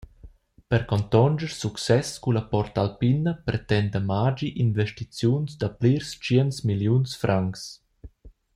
Per 0.73 0.79
contonscher 0.91 1.49
success 1.55 2.07
culla 2.23 2.41
Porta 2.53 2.81
Alpina 2.81 3.33
pretenda 3.47 3.99
Maggi 4.11 4.49
investiziuns 4.65 5.51
da 5.61 5.67
plirs 5.79 6.09
tschiens 6.21 6.57
milliuns 6.69 7.09
francs. 7.21 7.61